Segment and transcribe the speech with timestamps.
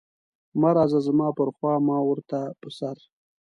[0.59, 2.97] مه راځه زما پر خوا ما ورته په سر.